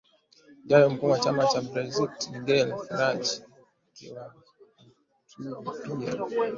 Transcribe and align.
ijayo 0.63 0.89
Mkuu 0.89 1.09
wa 1.11 1.19
chama 1.23 1.43
cha 1.51 1.61
Brexit 1.61 2.15
Nigel 2.31 2.69
Farage 2.85 3.31
akiwahutubia 5.25 6.11